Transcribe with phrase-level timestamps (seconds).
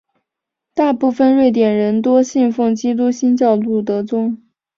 [0.73, 4.41] 大部分瑞典人多信奉基督新教路德宗。